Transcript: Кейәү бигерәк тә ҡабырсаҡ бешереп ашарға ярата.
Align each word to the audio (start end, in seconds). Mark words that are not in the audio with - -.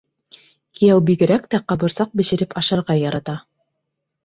Кейәү 0.79 1.03
бигерәк 1.09 1.45
тә 1.51 1.59
ҡабырсаҡ 1.73 2.17
бешереп 2.23 2.59
ашарға 2.63 2.99
ярата. 3.05 3.39